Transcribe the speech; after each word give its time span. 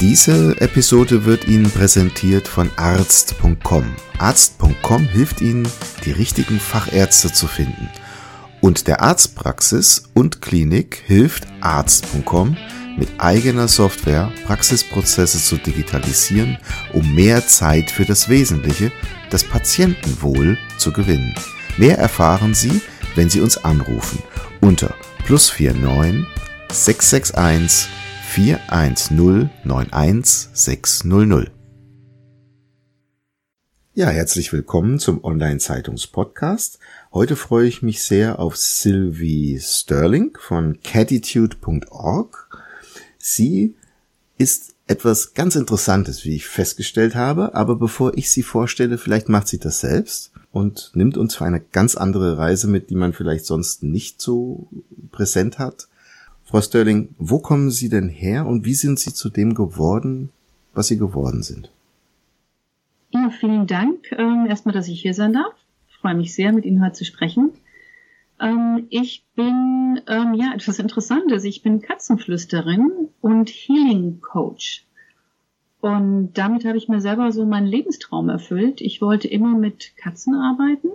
Diese 0.00 0.60
Episode 0.60 1.24
wird 1.24 1.46
Ihnen 1.46 1.70
präsentiert 1.70 2.48
von 2.48 2.68
arzt.com. 2.76 3.94
Arzt.com 4.18 5.04
hilft 5.08 5.40
Ihnen, 5.40 5.68
die 6.04 6.10
richtigen 6.10 6.58
Fachärzte 6.58 7.32
zu 7.32 7.46
finden. 7.46 7.88
Und 8.60 8.88
der 8.88 9.02
Arztpraxis 9.02 10.10
und 10.12 10.42
Klinik 10.42 11.02
hilft 11.06 11.46
Arzt.com 11.60 12.56
mit 12.96 13.08
eigener 13.18 13.68
Software 13.68 14.32
Praxisprozesse 14.46 15.38
zu 15.38 15.56
digitalisieren, 15.58 16.58
um 16.92 17.14
mehr 17.14 17.46
Zeit 17.46 17.90
für 17.90 18.04
das 18.04 18.28
Wesentliche, 18.28 18.90
das 19.30 19.44
Patientenwohl, 19.44 20.58
zu 20.76 20.92
gewinnen. 20.92 21.34
Mehr 21.76 21.98
erfahren 21.98 22.54
Sie, 22.54 22.80
wenn 23.14 23.30
Sie 23.30 23.40
uns 23.40 23.58
anrufen 23.58 24.18
unter 24.60 24.94
plus 25.24 25.52
49 25.58 26.26
661 26.72 28.03
410 28.34 29.48
91600. 29.62 31.52
Ja, 33.94 34.08
herzlich 34.08 34.52
willkommen 34.52 34.98
zum 34.98 35.22
Online-Zeitungs-Podcast. 35.22 36.80
Heute 37.12 37.36
freue 37.36 37.68
ich 37.68 37.82
mich 37.82 38.02
sehr 38.02 38.40
auf 38.40 38.56
Sylvie 38.56 39.60
Sterling 39.62 40.36
von 40.40 40.80
catitude.org. 40.82 42.48
Sie 43.18 43.76
ist 44.36 44.74
etwas 44.88 45.34
ganz 45.34 45.54
Interessantes, 45.54 46.24
wie 46.24 46.34
ich 46.34 46.48
festgestellt 46.48 47.14
habe, 47.14 47.54
aber 47.54 47.76
bevor 47.76 48.18
ich 48.18 48.32
sie 48.32 48.42
vorstelle, 48.42 48.98
vielleicht 48.98 49.28
macht 49.28 49.46
sie 49.46 49.60
das 49.60 49.78
selbst 49.78 50.32
und 50.50 50.90
nimmt 50.94 51.16
uns 51.16 51.36
für 51.36 51.44
eine 51.44 51.60
ganz 51.60 51.94
andere 51.94 52.36
Reise 52.36 52.66
mit, 52.66 52.90
die 52.90 52.96
man 52.96 53.12
vielleicht 53.12 53.46
sonst 53.46 53.84
nicht 53.84 54.20
so 54.20 54.66
präsent 55.12 55.60
hat. 55.60 55.86
Frau 56.54 56.60
Sterling, 56.60 57.08
wo 57.18 57.40
kommen 57.40 57.72
Sie 57.72 57.88
denn 57.88 58.08
her 58.08 58.46
und 58.46 58.64
wie 58.64 58.74
sind 58.74 59.00
Sie 59.00 59.12
zu 59.12 59.28
dem 59.28 59.54
geworden, 59.54 60.30
was 60.72 60.86
Sie 60.86 60.96
geworden 60.96 61.42
sind? 61.42 61.68
Ja, 63.10 63.28
vielen 63.30 63.66
Dank 63.66 64.12
ähm, 64.12 64.46
erstmal, 64.48 64.72
dass 64.72 64.86
ich 64.86 65.02
hier 65.02 65.14
sein 65.14 65.32
darf. 65.32 65.52
Ich 65.88 65.96
freue 65.96 66.14
mich 66.14 66.32
sehr, 66.32 66.52
mit 66.52 66.64
Ihnen 66.64 66.80
heute 66.80 66.92
zu 66.92 67.04
sprechen. 67.04 67.50
Ähm, 68.38 68.86
ich 68.90 69.24
bin 69.34 70.00
ähm, 70.06 70.34
ja 70.34 70.52
etwas 70.54 70.78
Interessantes. 70.78 71.42
Ich 71.42 71.62
bin 71.62 71.80
Katzenflüsterin 71.82 73.08
und 73.20 73.50
Healing 73.50 74.20
Coach. 74.20 74.86
Und 75.80 76.34
damit 76.34 76.64
habe 76.64 76.78
ich 76.78 76.86
mir 76.86 77.00
selber 77.00 77.32
so 77.32 77.44
meinen 77.46 77.66
Lebenstraum 77.66 78.28
erfüllt. 78.28 78.80
Ich 78.80 79.02
wollte 79.02 79.26
immer 79.26 79.58
mit 79.58 79.96
Katzen 79.96 80.36
arbeiten 80.36 80.90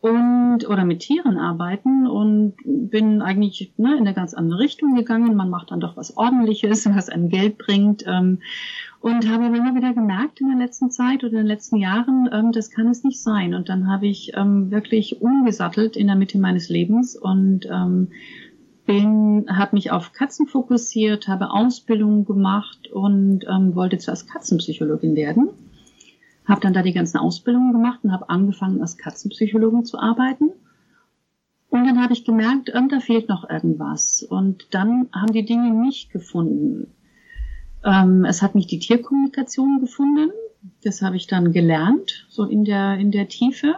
und 0.00 0.68
oder 0.68 0.84
mit 0.84 1.00
Tieren 1.00 1.38
arbeiten 1.38 2.06
und 2.06 2.54
bin 2.64 3.22
eigentlich 3.22 3.72
ne, 3.76 3.92
in 3.92 4.00
eine 4.00 4.14
ganz 4.14 4.34
andere 4.34 4.58
Richtung 4.58 4.94
gegangen. 4.94 5.34
Man 5.36 5.50
macht 5.50 5.70
dann 5.70 5.80
doch 5.80 5.96
was 5.96 6.16
Ordentliches, 6.16 6.86
was 6.94 7.08
einem 7.08 7.28
Geld 7.28 7.58
bringt. 7.58 8.04
Ähm, 8.06 8.40
und 9.00 9.30
habe 9.30 9.46
immer 9.46 9.74
wieder 9.74 9.94
gemerkt 9.94 10.40
in 10.40 10.48
der 10.48 10.58
letzten 10.58 10.90
Zeit 10.90 11.22
oder 11.22 11.32
in 11.32 11.38
den 11.38 11.46
letzten 11.46 11.76
Jahren, 11.76 12.28
ähm, 12.32 12.52
das 12.52 12.70
kann 12.70 12.88
es 12.88 13.04
nicht 13.04 13.22
sein. 13.22 13.54
Und 13.54 13.68
dann 13.68 13.88
habe 13.88 14.06
ich 14.06 14.32
ähm, 14.34 14.70
wirklich 14.70 15.20
umgesattelt 15.20 15.96
in 15.96 16.08
der 16.08 16.16
Mitte 16.16 16.38
meines 16.38 16.68
Lebens 16.68 17.16
und 17.16 17.66
ähm, 17.66 18.08
bin, 18.84 19.46
habe 19.48 19.76
mich 19.76 19.90
auf 19.90 20.12
Katzen 20.12 20.46
fokussiert, 20.46 21.28
habe 21.28 21.50
Ausbildungen 21.50 22.24
gemacht 22.24 22.88
und 22.92 23.44
ähm, 23.48 23.74
wollte 23.74 23.98
zuerst 23.98 24.28
Katzenpsychologin 24.30 25.14
werden 25.16 25.50
habe 26.46 26.60
dann 26.60 26.72
da 26.72 26.82
die 26.82 26.92
ganzen 26.92 27.18
Ausbildungen 27.18 27.72
gemacht 27.72 28.00
und 28.02 28.12
habe 28.12 28.30
angefangen, 28.30 28.80
als 28.80 28.96
Katzenpsychologin 28.96 29.84
zu 29.84 29.98
arbeiten. 29.98 30.50
Und 31.68 31.84
dann 31.84 32.00
habe 32.00 32.12
ich 32.12 32.24
gemerkt, 32.24 32.70
ähm, 32.74 32.88
da 32.88 33.00
fehlt 33.00 33.28
noch 33.28 33.48
irgendwas. 33.48 34.22
Und 34.22 34.68
dann 34.72 35.08
haben 35.12 35.32
die 35.32 35.44
Dinge 35.44 35.74
nicht 35.74 36.10
gefunden. 36.10 36.92
Ähm, 37.84 38.24
es 38.24 38.42
hat 38.42 38.54
mich 38.54 38.66
die 38.66 38.78
Tierkommunikation 38.78 39.80
gefunden. 39.80 40.30
Das 40.82 41.02
habe 41.02 41.16
ich 41.16 41.26
dann 41.26 41.52
gelernt, 41.52 42.26
so 42.28 42.44
in 42.44 42.64
der, 42.64 42.98
in 42.98 43.10
der 43.10 43.28
Tiefe. 43.28 43.76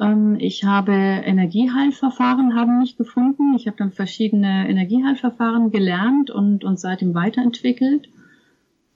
Ähm, 0.00 0.36
ich 0.38 0.64
habe 0.64 0.92
Energieheilverfahren 0.92 2.54
haben 2.54 2.80
mich 2.80 2.96
gefunden. 2.96 3.54
Ich 3.54 3.66
habe 3.66 3.76
dann 3.76 3.92
verschiedene 3.92 4.68
Energieheilverfahren 4.68 5.70
gelernt 5.70 6.30
und, 6.30 6.64
und 6.64 6.78
seitdem 6.78 7.14
weiterentwickelt. 7.14 8.08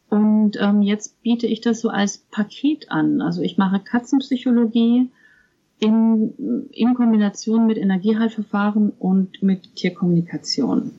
Und 0.08 0.56
ähm, 0.60 0.82
jetzt 0.82 1.20
biete 1.22 1.46
ich 1.46 1.60
das 1.60 1.80
so 1.80 1.88
als 1.88 2.18
Paket 2.18 2.90
an. 2.90 3.20
Also 3.20 3.42
ich 3.42 3.58
mache 3.58 3.80
Katzenpsychologie 3.80 5.10
in, 5.78 6.68
in 6.72 6.94
Kombination 6.94 7.66
mit 7.66 7.76
Energieheilverfahren 7.76 8.90
und 8.98 9.42
mit 9.42 9.74
Tierkommunikation. 9.76 10.92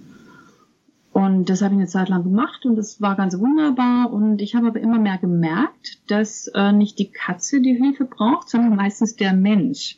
Und 1.14 1.50
das 1.50 1.64
habe 1.64 1.74
ich 1.74 1.80
eine 1.80 1.88
Zeit 1.88 2.10
lang 2.10 2.24
gemacht 2.24 2.64
und 2.66 2.76
das 2.76 3.02
war 3.02 3.16
ganz 3.16 3.40
wunderbar. 3.40 4.14
Und 4.14 4.40
ich 4.40 4.54
habe 4.54 4.68
aber 4.68 4.80
immer 4.80 5.00
mehr 5.00 5.18
gemerkt, 5.18 6.00
dass 6.12 6.48
äh, 6.54 6.72
nicht 6.72 7.00
die 7.00 7.10
Katze 7.10 7.60
die 7.60 7.74
Hilfe 7.74 8.06
braucht, 8.06 8.50
sondern 8.50 8.76
meistens 8.76 9.16
der 9.16 9.34
Mensch. 9.34 9.98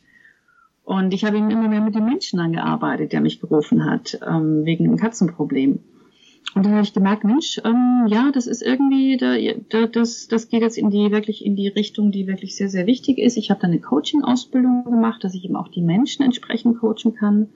Und 0.82 1.12
ich 1.12 1.24
habe 1.26 1.36
eben 1.36 1.50
immer 1.50 1.68
mehr 1.68 1.82
mit 1.82 1.94
dem 1.94 2.06
Menschen 2.06 2.40
angearbeitet, 2.40 3.12
der 3.12 3.20
mich 3.20 3.38
gerufen 3.38 3.84
hat, 3.84 4.18
ähm, 4.26 4.64
wegen 4.64 4.86
einem 4.86 4.96
Katzenproblem. 4.96 5.80
Und 6.54 6.66
dann 6.66 6.72
habe 6.72 6.82
ich 6.82 6.92
gemerkt, 6.92 7.22
Mensch, 7.22 7.60
ähm, 7.64 8.06
ja, 8.08 8.32
das 8.32 8.46
ist 8.46 8.62
irgendwie, 8.62 9.16
da, 9.16 9.36
da, 9.68 9.86
das, 9.86 10.26
das 10.26 10.48
geht 10.48 10.62
jetzt 10.62 10.78
in 10.78 10.90
die 10.90 11.12
wirklich 11.12 11.44
in 11.44 11.54
die 11.54 11.68
Richtung, 11.68 12.10
die 12.10 12.26
wirklich 12.26 12.56
sehr, 12.56 12.68
sehr 12.68 12.86
wichtig 12.86 13.18
ist. 13.18 13.36
Ich 13.36 13.50
habe 13.50 13.60
da 13.60 13.68
eine 13.68 13.80
Coaching-Ausbildung 13.80 14.84
gemacht, 14.84 15.22
dass 15.22 15.34
ich 15.34 15.44
eben 15.44 15.56
auch 15.56 15.68
die 15.68 15.82
Menschen 15.82 16.24
entsprechend 16.24 16.78
coachen 16.78 17.14
kann. 17.14 17.50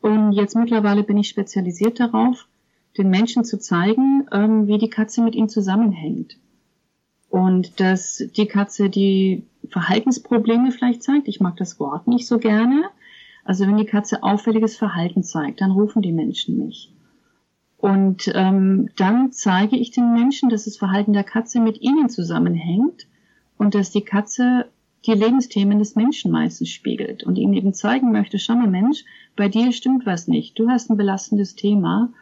Und 0.00 0.32
jetzt 0.32 0.54
mittlerweile 0.54 1.02
bin 1.02 1.16
ich 1.16 1.28
spezialisiert 1.28 1.98
darauf, 1.98 2.46
den 2.98 3.10
Menschen 3.10 3.44
zu 3.44 3.58
zeigen, 3.58 4.26
ähm, 4.32 4.66
wie 4.68 4.78
die 4.78 4.90
Katze 4.90 5.22
mit 5.22 5.34
ihnen 5.34 5.48
zusammenhängt. 5.48 6.36
Und 7.30 7.80
dass 7.80 8.22
die 8.36 8.46
Katze 8.46 8.90
die 8.90 9.44
Verhaltensprobleme 9.68 10.70
vielleicht 10.70 11.02
zeigt. 11.02 11.28
Ich 11.28 11.40
mag 11.40 11.56
das 11.56 11.80
Wort 11.80 12.06
nicht 12.06 12.26
so 12.26 12.38
gerne. 12.38 12.84
Also 13.44 13.66
wenn 13.66 13.76
die 13.76 13.86
Katze 13.86 14.22
auffälliges 14.22 14.76
Verhalten 14.76 15.22
zeigt, 15.22 15.60
dann 15.60 15.72
rufen 15.72 16.02
die 16.02 16.12
Menschen 16.12 16.58
mich. 16.58 16.91
Und 17.82 18.30
ähm, 18.36 18.90
dann 18.94 19.32
zeige 19.32 19.76
ich 19.76 19.90
den 19.90 20.14
Menschen, 20.14 20.48
dass 20.48 20.66
das 20.66 20.76
Verhalten 20.76 21.12
der 21.12 21.24
Katze 21.24 21.58
mit 21.58 21.82
ihnen 21.82 22.08
zusammenhängt 22.08 23.08
und 23.58 23.74
dass 23.74 23.90
die 23.90 24.04
Katze 24.04 24.66
die 25.04 25.14
Lebensthemen 25.14 25.80
des 25.80 25.96
Menschen 25.96 26.30
meistens 26.30 26.68
spiegelt 26.68 27.24
und 27.24 27.38
ihnen 27.38 27.54
eben 27.54 27.74
zeigen 27.74 28.12
möchte, 28.12 28.38
schau 28.38 28.54
mal 28.54 28.68
Mensch, 28.68 29.04
bei 29.34 29.48
dir 29.48 29.72
stimmt 29.72 30.06
was 30.06 30.28
nicht, 30.28 30.56
du 30.60 30.68
hast 30.68 30.90
ein 30.90 30.96
belastendes 30.96 31.56
Thema 31.56 32.12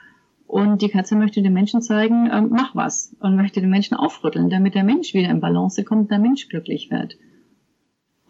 und 0.46 0.80
die 0.80 0.88
Katze 0.88 1.14
möchte 1.14 1.42
dem 1.42 1.52
Menschen 1.52 1.82
zeigen, 1.82 2.30
ähm, 2.32 2.48
mach 2.50 2.74
was 2.74 3.14
und 3.20 3.36
möchte 3.36 3.60
den 3.60 3.68
Menschen 3.68 3.98
aufrütteln, 3.98 4.48
damit 4.48 4.74
der 4.74 4.84
Mensch 4.84 5.12
wieder 5.12 5.28
in 5.28 5.40
Balance 5.40 5.84
kommt 5.84 6.04
und 6.04 6.10
der 6.10 6.20
Mensch 6.20 6.48
glücklich 6.48 6.90
wird. 6.90 7.18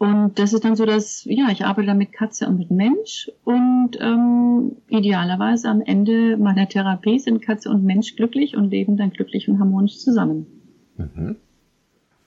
Und 0.01 0.39
das 0.39 0.51
ist 0.51 0.65
dann 0.65 0.75
so, 0.75 0.87
dass, 0.87 1.25
ja, 1.25 1.49
ich 1.51 1.63
arbeite 1.63 1.85
dann 1.85 1.99
mit 1.99 2.11
Katze 2.11 2.47
und 2.47 2.57
mit 2.57 2.71
Mensch 2.71 3.29
und 3.43 3.99
ähm, 3.99 4.77
idealerweise 4.89 5.69
am 5.69 5.83
Ende 5.83 6.37
meiner 6.37 6.67
Therapie 6.67 7.19
sind 7.19 7.43
Katze 7.43 7.69
und 7.69 7.83
Mensch 7.83 8.15
glücklich 8.15 8.57
und 8.57 8.71
leben 8.71 8.97
dann 8.97 9.11
glücklich 9.11 9.47
und 9.47 9.59
harmonisch 9.59 9.99
zusammen. 9.99 10.47
Mhm. 10.97 11.35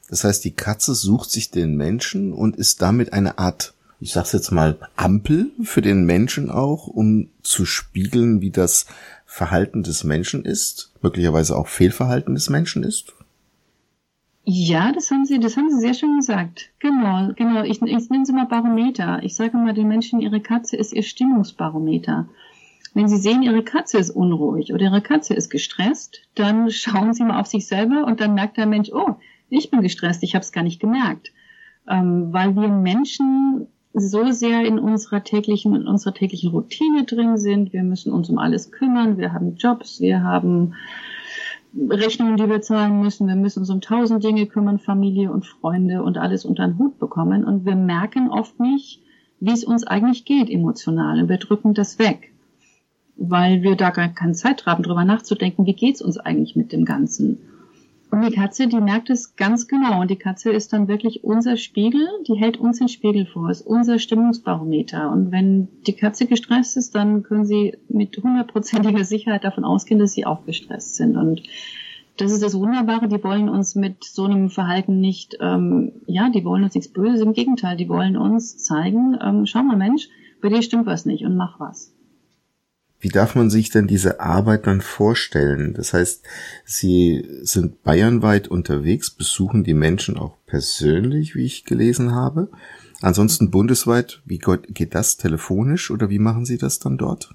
Das 0.09 0.23
heißt, 0.23 0.45
die 0.45 0.53
Katze 0.53 0.95
sucht 0.95 1.33
sich 1.33 1.51
den 1.51 1.75
Menschen 1.75 2.33
und 2.33 2.55
ist 2.55 2.81
damit 2.81 3.13
eine 3.13 3.39
Art, 3.39 3.75
ich 3.99 4.13
sag's 4.13 4.31
jetzt 4.31 4.53
mal, 4.53 4.79
Ampel 4.95 5.51
für 5.61 5.83
den 5.83 6.05
Menschen 6.05 6.51
auch, 6.51 6.87
um 6.87 7.31
zu 7.43 7.67
spiegeln, 7.67 8.41
wie 8.41 8.53
das 8.53 8.87
Verhalten 9.27 9.83
des 9.83 10.05
Menschen 10.05 10.45
ist, 10.45 10.93
möglicherweise 11.03 11.57
auch 11.57 11.67
Fehlverhalten 11.67 12.37
des 12.37 12.51
Menschen 12.51 12.85
ist. 12.85 13.15
Ja, 14.47 14.93
das 14.93 15.11
haben 15.11 15.25
Sie, 15.25 15.41
das 15.41 15.57
haben 15.57 15.71
Sie 15.71 15.81
sehr 15.81 15.95
schön 15.95 16.17
gesagt. 16.17 16.71
Genau, 16.79 17.33
genau. 17.35 17.63
Ich, 17.63 17.81
ich 17.81 18.11
nenne 18.11 18.27
sie 18.27 18.33
mal 18.33 18.47
Barometer. 18.47 19.23
Ich 19.23 19.37
sage 19.37 19.57
mal 19.57 19.73
den 19.73 19.89
Menschen, 19.89 20.21
ihre 20.21 20.41
Katze 20.41 20.77
ist 20.77 20.93
ihr 20.93 21.03
Stimmungsbarometer. 21.03 22.29
Wenn 22.93 23.09
Sie 23.09 23.17
sehen, 23.17 23.43
Ihre 23.43 23.65
Katze 23.65 23.99
ist 23.99 24.11
unruhig 24.11 24.73
oder 24.73 24.85
Ihre 24.85 25.01
Katze 25.01 25.35
ist 25.35 25.51
gestresst, 25.51 26.21
dann 26.35 26.71
schauen 26.71 27.15
Sie 27.15 27.25
mal 27.25 27.41
auf 27.41 27.47
sich 27.47 27.67
selber 27.67 28.05
und 28.05 28.21
dann 28.21 28.35
merkt 28.35 28.57
der 28.57 28.67
Mensch, 28.67 28.91
oh, 28.93 29.17
ich 29.49 29.71
bin 29.71 29.83
gestresst, 29.83 30.23
ich 30.23 30.35
habe 30.35 30.43
es 30.45 30.53
gar 30.53 30.63
nicht 30.63 30.81
gemerkt. 30.81 31.33
Ähm, 31.89 32.33
weil 32.33 32.55
wir 32.55 32.69
Menschen 32.69 33.67
so 33.95 34.31
sehr 34.31 34.65
in 34.67 34.79
unserer 34.79 35.23
täglichen, 35.23 35.75
in 35.75 35.87
unserer 35.87 36.15
täglichen 36.15 36.51
Routine 36.51 37.05
drin 37.05 37.37
sind. 37.37 37.73
Wir 37.73 37.83
müssen 37.83 38.13
uns 38.13 38.29
um 38.29 38.39
alles 38.39 38.73
kümmern. 38.73 39.19
Wir 39.19 39.33
haben 39.33 39.57
Jobs, 39.57 40.01
wir 40.01 40.23
haben 40.23 40.75
Rechnungen, 41.91 42.37
die 42.37 42.49
wir 42.49 42.61
zahlen 42.61 43.01
müssen. 43.01 43.27
Wir 43.27 43.37
müssen 43.37 43.61
uns 43.61 43.71
um 43.71 43.81
tausend 43.81 44.23
Dinge 44.23 44.47
kümmern, 44.47 44.79
Familie 44.79 45.31
und 45.31 45.47
Freunde 45.47 46.03
und 46.03 46.19
alles 46.19 46.45
unter 46.45 46.67
den 46.67 46.79
Hut 46.79 46.99
bekommen. 46.99 47.45
Und 47.45 47.65
wir 47.65 47.75
merken 47.75 48.31
oft 48.31 48.61
nicht, 48.61 49.03
wie 49.41 49.53
es 49.53 49.65
uns 49.65 49.85
eigentlich 49.85 50.25
geht 50.25 50.49
emotional. 50.51 51.21
Und 51.21 51.29
wir 51.29 51.39
drücken 51.39 51.75
das 51.75 51.99
weg, 51.99 52.33
weil 53.17 53.63
wir 53.63 53.77
da 53.77 53.91
gar 53.91 54.09
keine 54.09 54.33
Zeit 54.33 54.67
haben, 54.67 54.83
darüber 54.83 55.05
nachzudenken, 55.05 55.67
wie 55.67 55.75
geht's 55.75 56.01
uns 56.01 56.19
eigentlich 56.19 56.55
mit 56.57 56.73
dem 56.73 56.85
Ganzen. 56.85 57.39
Und 58.15 58.25
die 58.25 58.37
Katze, 58.37 58.69
die 58.69 58.81
merkt 58.81 59.11
es 59.11 59.35
ganz 59.35 59.67
genau. 59.67 60.01
Und 60.01 60.09
die 60.09 60.17
Katze 60.17 60.53
ist 60.53 60.73
dann 60.73 60.87
wirklich 60.87 61.25
unser 61.25 61.57
Spiegel, 61.57 62.07
die 62.29 62.35
hält 62.35 62.59
uns 62.59 62.79
den 62.79 62.89
Spiegel 62.89 63.27
vor, 63.27 63.51
ist 63.51 63.67
unser 63.67 63.99
Stimmungsbarometer. 63.99 65.11
Und 65.11 65.33
wenn 65.33 65.67
die 65.87 65.95
Katze 65.95 66.27
gestresst 66.27 66.77
ist, 66.77 66.95
dann 66.95 67.25
können 67.25 67.45
Sie 67.45 67.77
mit 67.89 68.17
hundertprozentiger 68.17 69.03
Sicherheit 69.05 69.43
davon 69.43 69.65
ausgehen, 69.65 69.99
dass 69.99 70.13
Sie 70.13 70.27
auch 70.27 70.47
gestresst 70.47 70.95
sind. 70.95 71.17
Und 71.17 71.43
das 72.17 72.31
ist 72.31 72.45
das 72.45 72.57
Wunderbare, 72.57 73.09
die 73.09 73.23
wollen 73.25 73.49
uns 73.49 73.75
mit 73.75 74.05
so 74.05 74.25
einem 74.25 74.49
Verhalten 74.49 75.01
nicht, 75.01 75.37
ähm, 75.41 75.91
ja, 76.07 76.31
die 76.31 76.45
wollen 76.45 76.63
uns 76.63 76.77
nichts 76.77 76.93
Böses, 76.93 77.21
im 77.21 77.33
Gegenteil, 77.33 77.77
die 77.77 77.89
wollen 77.89 78.17
uns 78.17 78.59
zeigen, 78.59 79.19
ähm, 79.21 79.47
schau 79.47 79.65
mal 79.65 79.77
Mensch, 79.77 80.09
bei 80.41 80.51
dir 80.51 80.63
stimmt 80.63 80.87
was 80.87 81.05
nicht 81.05 81.25
und 81.25 81.37
mach 81.37 81.59
was. 81.59 81.94
Wie 83.05 83.11
darf 83.11 83.35
man 83.35 83.51
sich 83.51 83.69
denn 83.69 83.87
diese 83.87 84.21
Arbeit 84.21 84.67
dann 84.67 84.81
vorstellen? 84.81 85.75
Das 85.75 85.93
heißt, 85.93 86.25
Sie 86.65 87.23
sind 87.43 87.83
bayernweit 87.83 88.49
unterwegs, 88.49 89.11
besuchen 89.11 89.63
die 89.63 89.75
Menschen 89.75 90.17
auch 90.17 90.39
persönlich, 90.47 91.35
wie 91.35 91.45
ich 91.45 91.67
gelesen 91.67 92.15
habe. 92.15 92.49
Ansonsten 93.03 93.51
bundesweit, 93.51 94.23
wie 94.25 94.39
geht 94.39 94.95
das 94.95 95.19
telefonisch 95.19 95.91
oder 95.91 96.09
wie 96.09 96.19
machen 96.19 96.47
Sie 96.47 96.57
das 96.57 96.79
dann 96.79 96.97
dort? 96.97 97.35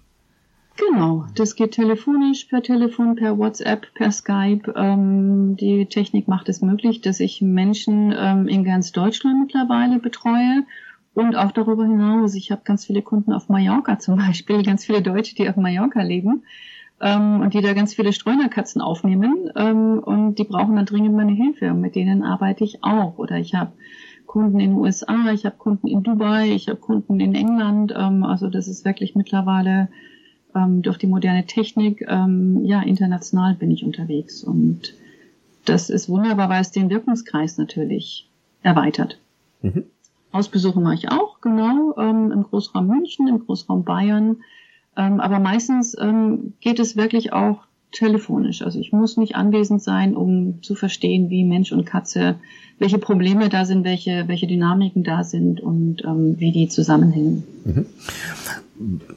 Genau, 0.76 1.28
das 1.36 1.56
geht 1.56 1.74
telefonisch, 1.74 2.46
per 2.46 2.64
Telefon, 2.64 3.16
per 3.16 3.38
WhatsApp, 3.38 3.94
per 3.94 4.12
Skype. 4.12 4.74
Ähm, 4.76 5.56
die 5.56 5.86
Technik 5.86 6.28
macht 6.28 6.50
es 6.50 6.64
möglich, 6.64 7.02
dass 7.02 7.20
ich 7.20 7.44
Menschen 7.44 8.12
ähm, 8.18 8.48
in 8.48 8.64
ganz 8.64 8.92
Deutschland 8.92 9.42
mittlerweile 9.42 10.00
betreue 10.00 10.64
und 11.14 11.36
auch 11.36 11.52
darüber 11.52 11.86
hinaus, 11.86 12.36
ich 12.36 12.52
habe 12.52 12.62
ganz 12.64 12.86
viele 12.86 13.02
Kunden 13.02 13.34
auf 13.34 13.50
Mallorca 13.50 14.00
zum 14.00 14.18
Beispiel, 14.18 14.64
ganz 14.64 14.86
viele 14.86 15.02
Deutsche, 15.02 15.36
die 15.36 15.50
auf 15.50 15.56
Mallorca 15.56 16.02
leben 16.02 16.44
ähm, 17.02 17.42
und 17.42 17.54
die 17.54 17.62
da 17.62 17.74
ganz 17.74 17.94
viele 17.94 18.14
Streunerkatzen 18.14 18.82
aufnehmen 18.82 19.50
ähm, 19.56 20.00
und 20.00 20.36
die 20.36 20.44
brauchen 20.44 20.76
dann 20.76 20.86
dringend 20.86 21.16
meine 21.16 21.32
Hilfe 21.32 21.72
und 21.72 21.82
mit 21.82 21.96
denen 21.96 22.24
arbeite 22.24 22.64
ich 22.64 22.84
auch. 22.84 23.18
Oder 23.18 23.38
ich 23.38 23.56
habe 23.56 23.72
Kunden 24.26 24.60
in 24.60 24.72
den 24.72 24.80
USA, 24.80 25.32
ich 25.34 25.46
habe 25.46 25.56
Kunden 25.58 25.88
in 25.88 26.04
Dubai, 26.04 26.52
ich 26.52 26.68
habe 26.68 26.80
Kunden 26.80 27.20
in 27.20 27.34
England. 27.36 27.94
Ähm, 27.98 28.24
also 28.24 28.50
das 28.50 28.68
ist 28.68 28.86
wirklich 28.86 29.16
mittlerweile 29.16 29.90
ähm, 30.56 30.82
durch 30.82 30.98
die 30.98 31.08
moderne 31.08 31.46
Technik, 31.46 32.06
ähm, 32.08 32.64
ja, 32.66 32.82
international 32.82 33.56
bin 33.56 33.72
ich 33.72 33.84
unterwegs 33.84 34.44
und 34.44 34.94
das 35.66 35.90
ist 35.90 36.10
wunderbar, 36.10 36.50
weil 36.50 36.62
es 36.62 36.72
den 36.72 36.90
Wirkungskreis 36.90 37.58
natürlich 37.58 38.28
erweitert. 38.64 39.20
Mhm. 39.62 39.86
Hausbesuche 40.34 40.80
mache 40.80 40.96
ich 40.96 41.12
auch, 41.12 41.42
genau, 41.42 41.96
ähm, 41.98 42.32
im 42.32 42.44
Großraum 42.44 42.88
München, 42.88 43.28
im 43.28 43.46
Großraum 43.46 43.84
Bayern. 43.84 44.38
Ähm, 44.96 45.20
aber 45.20 45.40
meistens 45.40 45.96
ähm, 46.00 46.54
geht 46.60 46.80
es 46.80 46.96
wirklich 46.96 47.34
auch 47.34 47.64
telefonisch. 47.92 48.62
Also 48.62 48.80
ich 48.80 48.92
muss 48.92 49.18
nicht 49.18 49.36
anwesend 49.36 49.82
sein, 49.82 50.16
um 50.16 50.62
zu 50.62 50.76
verstehen, 50.76 51.30
wie 51.30 51.44
Mensch 51.44 51.72
und 51.72 51.86
Katze, 51.86 52.36
welche 52.78 53.00
Probleme 53.00 53.50
da 53.50 53.66
sind, 53.66 53.84
welche, 53.84 54.28
welche 54.28 54.48
Dynamiken 54.48 55.04
da 55.04 55.24
sind 55.24 55.60
und 55.60 56.04
ähm, 56.04 56.40
wie 56.40 56.52
die 56.52 56.68
zusammenhängen. 56.68 57.44
Mhm. 57.66 57.86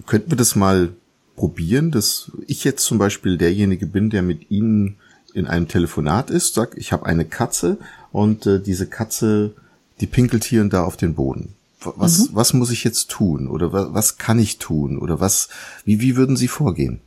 Könnten 0.07 0.31
wir 0.31 0.39
das 0.39 0.57
mal 0.57 0.91
probieren, 1.37 1.91
dass 1.91 2.33
ich 2.47 2.65
jetzt 2.65 2.85
zum 2.85 2.99
Beispiel 2.99 3.37
derjenige 3.37 3.87
bin, 3.87 4.11
der 4.11 4.23
mit 4.23 4.51
Ihnen 4.51 4.97
in 5.35 5.47
einem 5.47 5.69
Telefonat 5.69 6.31
ist, 6.31 6.55
sagt, 6.55 6.77
ich 6.77 6.93
habe 6.93 7.07
eine 7.07 7.25
Katze 7.25 7.79
und 8.11 8.47
äh, 8.47 8.61
diese 8.61 8.87
Katze 8.87 9.55
die 10.03 10.07
pinkelt 10.07 10.45
hier 10.45 10.61
und 10.61 10.73
da 10.73 10.85
auf 10.85 10.97
den 10.97 11.15
Boden. 11.15 11.55
Was, 11.97 12.31
mhm. 12.31 12.37
was 12.37 12.53
muss 12.55 12.71
ich 12.71 12.85
jetzt 12.85 13.11
tun? 13.11 13.49
Oder 13.49 13.73
was, 13.73 13.95
was 13.95 14.19
kann 14.19 14.39
ich 14.39 14.59
tun? 14.59 14.99
Oder 14.99 15.21
was, 15.21 15.49
wie, 15.85 16.01
wie 16.01 16.17
würden 16.17 16.37
Sie 16.37 16.49
vorgehen? 16.49 17.01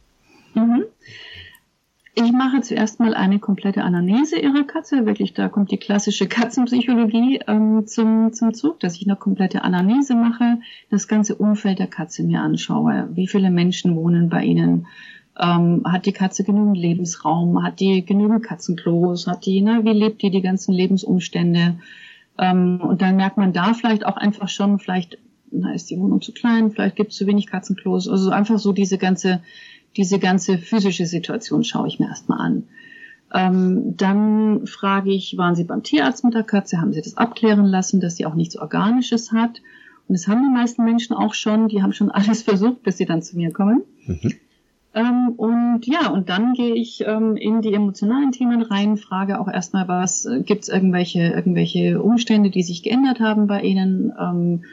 Mhm. 0.53 0.85
Ich 2.17 2.31
mache 2.31 2.61
zuerst 2.61 3.01
mal 3.01 3.13
eine 3.13 3.39
komplette 3.39 3.83
Anamnese 3.83 4.39
Ihrer 4.39 4.63
Katze. 4.63 5.05
Wirklich, 5.05 5.33
da 5.33 5.49
kommt 5.49 5.71
die 5.71 5.77
klassische 5.77 6.27
Katzenpsychologie 6.27 7.41
ähm, 7.45 7.85
zum, 7.87 8.31
zum 8.31 8.53
Zug, 8.53 8.79
dass 8.79 8.95
ich 8.95 9.05
eine 9.05 9.17
komplette 9.17 9.63
Anamnese 9.63 10.15
mache, 10.15 10.59
das 10.89 11.09
ganze 11.09 11.35
Umfeld 11.35 11.79
der 11.79 11.87
Katze 11.87 12.23
mir 12.23 12.39
anschaue. 12.39 13.09
Wie 13.11 13.27
viele 13.27 13.51
Menschen 13.51 13.97
wohnen 13.97 14.29
bei 14.29 14.45
Ihnen? 14.45 14.87
Ähm, 15.37 15.83
hat 15.85 16.05
die 16.05 16.13
Katze 16.13 16.45
genügend 16.45 16.77
Lebensraum? 16.77 17.61
Hat 17.61 17.81
die 17.81 18.05
genügend 18.05 18.43
Katzenklos? 18.43 19.27
Hat 19.27 19.45
die, 19.45 19.59
ne, 19.59 19.81
wie 19.83 19.91
lebt 19.91 20.21
die 20.21 20.31
die 20.31 20.41
ganzen 20.41 20.71
Lebensumstände? 20.73 21.75
Ähm, 22.37 22.81
und 22.81 23.01
dann 23.01 23.15
merkt 23.15 23.37
man 23.37 23.53
da 23.53 23.73
vielleicht 23.73 24.05
auch 24.05 24.17
einfach 24.17 24.49
schon, 24.49 24.79
vielleicht 24.79 25.17
na, 25.51 25.73
ist 25.73 25.89
die 25.89 25.99
Wohnung 25.99 26.21
zu 26.21 26.33
klein, 26.33 26.71
vielleicht 26.71 26.95
gibt 26.95 27.11
es 27.11 27.17
zu 27.17 27.27
wenig 27.27 27.47
Katzenklos. 27.47 28.07
Also 28.07 28.29
einfach 28.29 28.59
so 28.59 28.73
diese 28.73 28.97
ganze, 28.97 29.41
diese 29.95 30.19
ganze 30.19 30.57
physische 30.57 31.05
Situation 31.05 31.63
schaue 31.63 31.87
ich 31.87 31.99
mir 31.99 32.07
erstmal 32.07 32.39
an. 32.39 32.63
Ähm, 33.33 33.97
dann 33.97 34.67
frage 34.67 35.11
ich, 35.11 35.37
waren 35.37 35.55
Sie 35.55 35.63
beim 35.63 35.83
Tierarzt 35.83 36.23
mit 36.23 36.33
der 36.33 36.43
Katze? 36.43 36.79
Haben 36.79 36.93
Sie 36.93 37.01
das 37.01 37.17
abklären 37.17 37.65
lassen, 37.65 37.99
dass 37.99 38.17
sie 38.17 38.25
auch 38.25 38.35
nichts 38.35 38.57
Organisches 38.57 39.31
hat? 39.31 39.61
Und 40.07 40.13
das 40.13 40.27
haben 40.27 40.43
die 40.43 40.53
meisten 40.53 40.83
Menschen 40.83 41.15
auch 41.15 41.33
schon. 41.33 41.67
Die 41.67 41.81
haben 41.81 41.93
schon 41.93 42.11
alles 42.11 42.43
versucht, 42.43 42.83
bis 42.83 42.97
sie 42.97 43.05
dann 43.05 43.21
zu 43.21 43.37
mir 43.37 43.51
kommen. 43.51 43.83
Mhm. 44.05 44.33
Ähm, 44.95 45.33
und 45.35 45.85
ja, 45.85 46.09
und 46.09 46.29
dann 46.29 46.53
gehe 46.53 46.73
ich 46.73 47.03
ähm, 47.05 47.35
in 47.35 47.61
die 47.61 47.73
emotionalen 47.73 48.31
Themen 48.31 48.61
rein, 48.61 48.95
frage 48.95 49.41
auch 49.41 49.49
erstmal, 49.49 49.89
was 49.89 50.25
äh, 50.25 50.41
gibt 50.41 50.63
es 50.63 50.69
irgendwelche, 50.69 51.19
irgendwelche 51.19 52.01
Umstände, 52.01 52.49
die 52.49 52.63
sich 52.63 52.81
geändert 52.81 53.19
haben 53.19 53.45
bei 53.45 53.61
Ihnen, 53.61 54.13
ähm, 54.17 54.63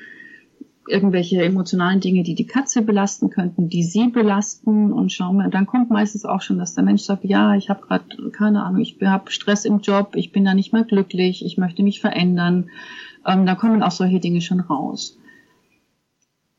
irgendwelche 0.89 1.43
emotionalen 1.43 2.01
Dinge, 2.01 2.23
die 2.23 2.37
die 2.37 2.47
Katze 2.47 2.83
belasten 2.83 3.31
könnten, 3.31 3.69
die 3.69 3.83
sie 3.83 4.09
belasten 4.09 4.93
und 4.93 5.13
schauen 5.13 5.37
wir, 5.37 5.49
dann 5.49 5.67
kommt 5.67 5.91
meistens 5.91 6.25
auch 6.25 6.43
schon, 6.43 6.59
dass 6.59 6.75
der 6.75 6.85
Mensch 6.85 7.03
sagt, 7.03 7.25
ja, 7.25 7.55
ich 7.55 7.71
habe 7.71 7.83
gerade 7.87 8.31
keine 8.31 8.65
Ahnung, 8.65 8.81
ich 8.81 8.99
habe 9.03 9.31
Stress 9.31 9.65
im 9.65 9.81
Job, 9.81 10.13
ich 10.15 10.33
bin 10.33 10.45
da 10.45 10.55
nicht 10.55 10.73
mehr 10.73 10.85
glücklich, 10.85 11.45
ich 11.45 11.57
möchte 11.57 11.83
mich 11.83 12.01
verändern. 12.01 12.71
Ähm, 13.27 13.47
da 13.47 13.55
kommen 13.55 13.83
auch 13.83 13.91
solche 13.91 14.21
Dinge 14.21 14.41
schon 14.41 14.61
raus. 14.61 15.19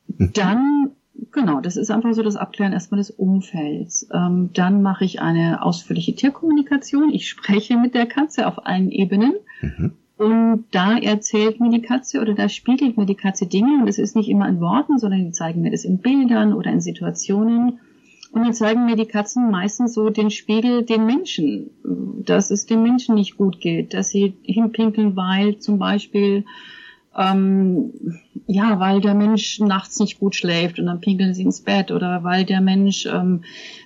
Mhm. 0.07 0.31
Dann 0.33 0.91
Genau, 1.33 1.61
das 1.61 1.77
ist 1.77 1.89
einfach 1.89 2.13
so 2.13 2.21
das 2.21 2.35
Abklären 2.35 2.73
erstmal 2.73 2.99
des 2.99 3.09
Umfelds. 3.09 4.07
Ähm, 4.13 4.51
dann 4.53 4.83
mache 4.83 5.03
ich 5.03 5.19
eine 5.19 5.63
ausführliche 5.63 6.13
Tierkommunikation. 6.13 7.11
Ich 7.11 7.27
spreche 7.27 7.75
mit 7.75 7.95
der 7.95 8.05
Katze 8.05 8.47
auf 8.47 8.67
allen 8.67 8.91
Ebenen. 8.91 9.33
Mhm. 9.61 9.93
Und 10.17 10.65
da 10.69 10.95
erzählt 10.95 11.59
mir 11.59 11.71
die 11.71 11.81
Katze 11.81 12.21
oder 12.21 12.35
da 12.35 12.47
spiegelt 12.49 12.97
mir 12.97 13.07
die 13.07 13.15
Katze 13.15 13.47
Dinge. 13.47 13.81
Und 13.81 13.87
es 13.87 13.97
ist 13.97 14.15
nicht 14.15 14.29
immer 14.29 14.47
in 14.47 14.61
Worten, 14.61 14.99
sondern 14.99 15.25
die 15.25 15.31
zeigen 15.31 15.61
mir 15.61 15.71
das 15.71 15.85
in 15.85 15.97
Bildern 15.97 16.53
oder 16.53 16.71
in 16.71 16.81
Situationen. 16.81 17.79
Und 18.31 18.43
dann 18.43 18.53
zeigen 18.53 18.85
mir 18.85 18.95
die 18.95 19.07
Katzen 19.07 19.49
meistens 19.49 19.95
so 19.95 20.11
den 20.11 20.29
Spiegel 20.29 20.83
den 20.83 21.07
Menschen, 21.07 21.71
dass 22.25 22.51
es 22.51 22.67
den 22.67 22.83
Menschen 22.83 23.15
nicht 23.15 23.37
gut 23.37 23.59
geht, 23.59 23.95
dass 23.95 24.09
sie 24.09 24.35
hinpinkeln, 24.43 25.15
weil 25.15 25.57
zum 25.57 25.79
Beispiel 25.79 26.45
ähm, 27.17 27.93
ja, 28.47 28.79
weil 28.79 28.99
der 29.01 29.13
Mensch 29.13 29.59
nachts 29.59 29.99
nicht 29.99 30.19
gut 30.19 30.35
schläft 30.35 30.79
und 30.79 30.87
dann 30.87 30.99
pinkeln 30.99 31.33
sie 31.33 31.43
ins 31.43 31.61
Bett 31.61 31.91
oder 31.91 32.23
weil 32.23 32.43
der 32.43 32.61
Mensch, 32.61 33.05
ähm, 33.05 33.43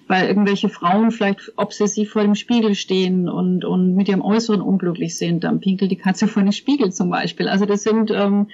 weil 0.07 0.27
irgendwelche 0.27 0.69
Frauen 0.69 1.11
vielleicht 1.11 1.53
obsessiv 1.57 2.11
vor 2.11 2.23
dem 2.23 2.35
Spiegel 2.35 2.73
stehen 2.73 3.29
und, 3.29 3.65
und 3.65 3.95
mit 3.95 4.07
ihrem 4.07 4.21
Äußeren 4.21 4.61
unglücklich 4.61 5.17
sind, 5.17 5.43
dann 5.43 5.59
pinkelt 5.59 5.91
die 5.91 5.97
Katze 5.97 6.27
vor 6.27 6.41
den 6.41 6.53
Spiegel 6.53 6.91
zum 6.91 7.09
Beispiel. 7.09 7.47
Also 7.47 7.65
das 7.65 7.83
sind, 7.83 8.11
ähm, 8.11 8.47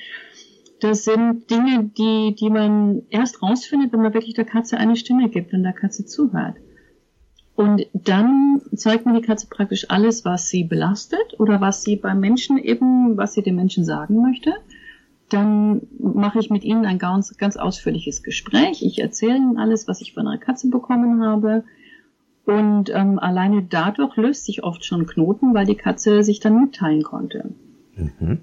das 0.80 1.06
sind 1.06 1.50
Dinge, 1.50 1.92
die, 1.98 2.36
die 2.36 2.50
man 2.50 3.04
erst 3.10 3.42
rausfindet, 3.42 3.94
wenn 3.94 4.02
man 4.02 4.14
wirklich 4.14 4.34
der 4.34 4.46
Katze 4.46 4.78
eine 4.78 4.96
Stimme 4.96 5.30
gibt 5.30 5.54
und 5.54 5.64
der 5.64 5.74
Katze 5.74 6.06
zuhört. 6.06 6.56
Und 7.56 7.86
dann 7.94 8.62
zeigt 8.76 9.06
mir 9.06 9.20
die 9.20 9.26
Katze 9.26 9.48
praktisch 9.48 9.90
alles, 9.90 10.26
was 10.26 10.50
sie 10.50 10.64
belastet 10.64 11.40
oder 11.40 11.62
was 11.62 11.84
sie 11.84 11.96
beim 11.98 12.20
Menschen 12.20 12.58
eben, 12.58 13.16
was 13.16 13.34
sie 13.34 13.44
dem 13.44 13.56
Menschen 13.56 13.86
sagen 13.86 14.22
möchte. 14.22 14.54
Dann 15.30 15.82
mache 16.00 16.40
ich 16.40 16.50
mit 16.50 16.64
ihnen 16.64 16.86
ein 16.86 16.98
ganz, 16.98 17.38
ganz 17.38 17.56
ausführliches 17.58 18.24
Gespräch. 18.24 18.82
Ich 18.84 19.00
erzähle 19.00 19.38
ihnen 19.38 19.58
alles, 19.58 19.88
was 19.88 20.02
ich 20.02 20.14
von 20.14 20.28
einer 20.28 20.40
Katze 20.40 20.70
bekommen 20.70 21.24
habe. 21.24 21.64
Und 22.46 22.90
ähm, 22.90 23.20
alleine 23.20 23.64
dadurch 23.64 24.18
löst 24.18 24.46
sich 24.46 24.64
oft 24.64 24.84
schon 24.84 25.06
Knoten, 25.06 25.54
weil 25.54 25.66
die 25.66 25.76
Katze 25.76 26.24
sich 26.24 26.40
dann 26.40 26.60
mitteilen 26.60 27.04
konnte. 27.04 27.52
Mhm. 27.96 28.40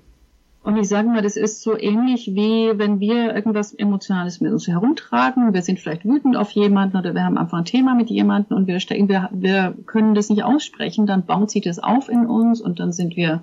Und 0.62 0.76
ich 0.76 0.88
sage 0.88 1.08
mal, 1.08 1.22
das 1.22 1.36
ist 1.36 1.62
so 1.62 1.78
ähnlich 1.78 2.34
wie 2.34 2.72
wenn 2.78 3.00
wir 3.00 3.34
irgendwas 3.34 3.72
Emotionales 3.72 4.42
mit 4.42 4.52
uns 4.52 4.68
herumtragen. 4.68 5.54
Wir 5.54 5.62
sind 5.62 5.80
vielleicht 5.80 6.04
wütend 6.04 6.36
auf 6.36 6.50
jemanden 6.50 6.98
oder 6.98 7.14
wir 7.14 7.24
haben 7.24 7.38
einfach 7.38 7.58
ein 7.58 7.64
Thema 7.64 7.94
mit 7.94 8.10
jemandem 8.10 8.58
und 8.58 8.66
wir, 8.66 8.78
stecken, 8.78 9.08
wir, 9.08 9.30
wir 9.32 9.74
können 9.86 10.14
das 10.14 10.28
nicht 10.28 10.44
aussprechen, 10.44 11.06
dann 11.06 11.24
baut 11.24 11.50
sich 11.50 11.62
das 11.62 11.78
auf 11.78 12.10
in 12.10 12.26
uns 12.26 12.60
und 12.60 12.78
dann 12.78 12.92
sind 12.92 13.16
wir, 13.16 13.42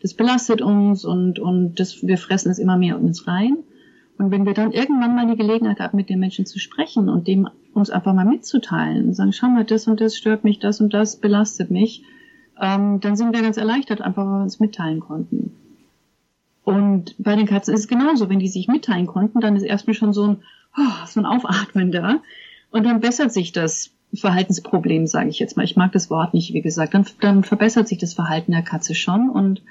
das 0.00 0.14
belastet 0.14 0.62
uns 0.62 1.04
und, 1.04 1.38
und 1.38 1.78
das, 1.78 2.02
wir 2.02 2.16
fressen 2.16 2.50
es 2.50 2.58
immer 2.58 2.78
mehr 2.78 2.96
in 2.96 3.04
uns 3.04 3.26
rein. 3.26 3.58
Und 4.16 4.30
wenn 4.30 4.46
wir 4.46 4.54
dann 4.54 4.72
irgendwann 4.72 5.14
mal 5.14 5.26
die 5.26 5.36
Gelegenheit 5.36 5.80
haben, 5.80 5.96
mit 5.96 6.08
dem 6.08 6.20
Menschen 6.20 6.46
zu 6.46 6.58
sprechen 6.58 7.10
und 7.10 7.26
dem 7.28 7.48
es 7.74 7.90
einfach 7.90 8.14
mal 8.14 8.24
mitzuteilen 8.24 9.08
und 9.08 9.14
sagen, 9.14 9.32
schau 9.32 9.48
mal, 9.48 9.64
das 9.64 9.86
und 9.86 10.00
das 10.00 10.16
stört 10.16 10.44
mich, 10.44 10.60
das 10.60 10.80
und 10.80 10.94
das 10.94 11.16
belastet 11.16 11.70
mich, 11.70 12.04
ähm, 12.58 13.00
dann 13.00 13.16
sind 13.16 13.34
wir 13.34 13.42
ganz 13.42 13.56
erleichtert, 13.56 14.00
einfach 14.00 14.24
weil 14.24 14.38
wir 14.38 14.42
uns 14.44 14.60
mitteilen 14.60 15.00
konnten. 15.00 15.50
Und 16.64 17.14
bei 17.18 17.36
den 17.36 17.46
Katzen 17.46 17.74
ist 17.74 17.80
es 17.80 17.88
genauso. 17.88 18.28
Wenn 18.28 18.38
die 18.38 18.48
sich 18.48 18.68
mitteilen 18.68 19.06
konnten, 19.06 19.40
dann 19.40 19.56
ist 19.56 19.62
erstmal 19.62 19.94
schon 19.94 20.12
so 20.12 20.26
ein, 20.26 20.42
oh, 20.76 21.06
so 21.06 21.20
ein 21.20 21.26
Aufatmen 21.26 21.92
da. 21.92 22.22
Und 22.70 22.84
dann 22.84 23.00
bessert 23.00 23.32
sich 23.32 23.52
das 23.52 23.90
Verhaltensproblem, 24.14 25.06
sage 25.06 25.28
ich 25.28 25.38
jetzt 25.38 25.56
mal. 25.56 25.64
Ich 25.64 25.76
mag 25.76 25.92
das 25.92 26.10
Wort 26.10 26.34
nicht, 26.34 26.54
wie 26.54 26.62
gesagt. 26.62 26.94
Dann, 26.94 27.06
dann 27.20 27.44
verbessert 27.44 27.86
sich 27.86 27.98
das 27.98 28.14
Verhalten 28.14 28.52
der 28.52 28.62
Katze 28.62 28.94
schon. 28.94 29.28
Und 29.28 29.62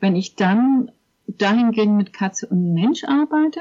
wenn 0.00 0.16
ich 0.16 0.34
dann 0.34 0.90
dahingehend 1.26 1.96
mit 1.96 2.12
Katze 2.12 2.46
und 2.46 2.72
Mensch 2.72 3.04
arbeite, 3.04 3.60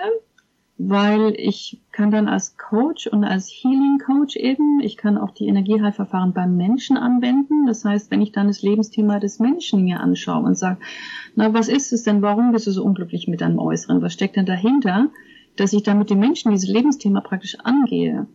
weil 0.82 1.34
ich 1.36 1.82
kann 1.92 2.10
dann 2.10 2.30
als 2.30 2.58
Coach 2.58 3.06
und 3.08 3.26
als 3.26 3.50
Healing 3.50 4.00
Coach 4.00 4.38
eben, 4.38 4.80
ich 4.80 4.96
kann 4.96 5.18
auch 5.18 5.32
die 5.32 5.48
Energieheilverfahren 5.48 6.32
beim 6.32 6.56
Menschen 6.56 6.96
anwenden. 6.96 7.66
Das 7.68 7.84
heißt, 7.84 8.10
wenn 8.12 8.22
ich 8.22 8.32
dann 8.32 8.48
das 8.48 8.62
Lebensthema 8.62 9.20
des 9.20 9.40
Menschen 9.40 9.84
mir 9.84 10.00
anschaue 10.00 10.46
und 10.46 10.58
sage, 10.58 10.80
na, 11.36 11.54
was 11.54 11.68
ist 11.68 11.92
es 11.92 12.04
denn? 12.04 12.22
Warum 12.22 12.54
bist 12.54 12.66
du 12.66 12.72
so 12.72 12.86
unglücklich 12.86 13.28
mit 13.28 13.42
deinem 13.42 13.60
Äußeren? 13.60 14.02
Was 14.02 14.14
steckt 14.14 14.38
denn 14.38 14.46
dahinter? 14.46 15.10
Dass 15.58 15.74
ich 15.74 15.84
dann 15.84 16.00
mit 16.00 16.10
dem 16.10 16.20
Menschen 16.20 16.52
dieses 16.52 16.70
Lebensthema 16.70 17.20
praktisch 17.20 17.60
angehe 17.60 18.28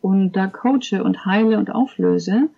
und 0.00 0.32
da 0.32 0.46
coache 0.46 1.04
und 1.04 1.26
heile 1.26 1.58
und 1.58 1.70
auflöse. 1.70 2.48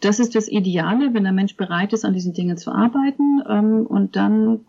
Das 0.00 0.20
ist 0.20 0.34
das 0.34 0.48
Ideale, 0.48 1.14
wenn 1.14 1.24
der 1.24 1.32
Mensch 1.32 1.56
bereit 1.56 1.94
ist, 1.94 2.04
an 2.04 2.12
diesen 2.12 2.34
Dingen 2.34 2.58
zu 2.58 2.72
arbeiten. 2.72 3.42
Ähm, 3.48 3.86
und 3.86 4.16
dann 4.16 4.60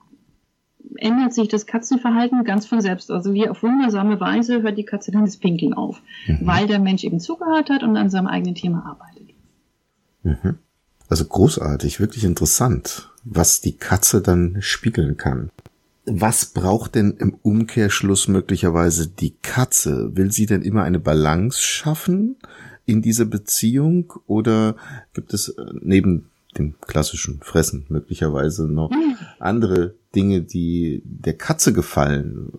ändert 0.98 1.34
sich 1.34 1.48
das 1.48 1.66
Katzenverhalten 1.66 2.44
ganz 2.44 2.66
von 2.66 2.82
selbst. 2.82 3.12
Also 3.12 3.34
wie 3.34 3.48
auf 3.48 3.64
wundersame 3.64 4.20
Weise 4.20 4.62
hört 4.62 4.78
die 4.78 4.86
Katze 4.86 5.12
dann 5.12 5.26
das 5.26 5.38
Pinkeln 5.38 5.74
auf, 5.74 6.02
mhm. 6.28 6.40
weil 6.42 6.68
der 6.68 6.80
Mensch 6.80 7.04
eben 7.04 7.20
zugehört 7.20 7.70
hat 7.70 7.84
und 7.84 7.96
an 7.98 8.10
seinem 8.10 8.28
eigenen 8.28 8.56
Thema 8.56 8.86
arbeitet. 8.86 9.36
Mhm. 10.24 10.58
Also 11.10 11.26
großartig, 11.26 12.00
wirklich 12.00 12.24
interessant, 12.24 13.10
was 13.24 13.62
die 13.62 13.78
Katze 13.78 14.22
dann 14.22 14.58
spiegeln 14.62 15.18
kann. 15.18 15.50
Was 16.06 16.46
braucht 16.46 16.96
denn 16.96 17.12
im 17.20 17.36
Umkehrschluss 17.42 18.28
möglicherweise 18.28 19.08
die 19.08 19.36
Katze? 19.42 20.16
Will 20.16 20.32
sie 20.32 20.46
denn 20.46 20.62
immer 20.62 20.84
eine 20.84 21.00
Balance 21.00 21.62
schaffen 21.62 22.38
in 22.86 23.02
dieser 23.02 23.26
Beziehung 23.26 24.14
oder 24.26 24.76
gibt 25.14 25.34
es 25.34 25.50
äh, 25.50 25.66
neben 25.82 26.30
dem 26.58 26.76
klassischen 26.82 27.40
Fressen 27.42 27.86
möglicherweise 27.90 28.68
noch 28.68 28.92
andere 29.40 29.96
Dinge, 30.16 30.42
die 30.42 31.02
der 31.06 31.34
Katze 31.34 31.74
gefallen, 31.74 32.52